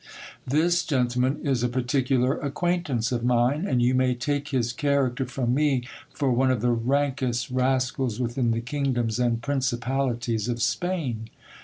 [0.47, 5.53] This gentleman is a particular acquaintance of mine, and you may take his character from
[5.53, 11.29] me for one of the rankest rascals within the kingdoms and principalities of Spain.